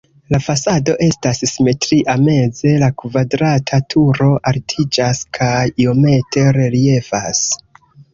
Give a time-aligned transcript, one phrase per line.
[0.33, 5.53] La fasado estas simetria, meze la kvadrata turo altiĝas kaj
[5.85, 7.43] iomete reliefas.